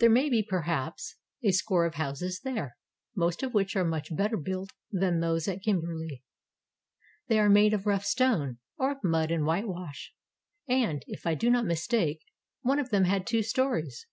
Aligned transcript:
There 0.00 0.10
may 0.10 0.28
be 0.28 0.42
perhaps 0.42 1.18
a 1.40 1.52
score 1.52 1.86
of 1.86 1.94
houses 1.94 2.40
there, 2.42 2.76
most 3.14 3.44
of 3.44 3.54
which 3.54 3.76
are 3.76 3.84
much 3.84 4.08
better 4.10 4.36
built 4.36 4.70
than 4.90 5.20
those 5.20 5.46
at 5.46 5.62
Kim 5.62 5.80
berley. 5.80 6.24
They 7.28 7.38
are 7.38 7.48
made 7.48 7.72
of 7.72 7.86
rough 7.86 8.04
stone, 8.04 8.58
or 8.76 8.90
of 8.90 9.04
mud 9.04 9.30
and 9.30 9.44
whitewash; 9.46 10.14
and, 10.66 11.04
if 11.06 11.28
I 11.28 11.36
do 11.36 11.48
not 11.48 11.64
mistake, 11.64 12.24
one 12.62 12.80
of 12.80 12.90
them 12.90 13.04
had 13.04 13.24
two 13.24 13.44
stories. 13.44 14.08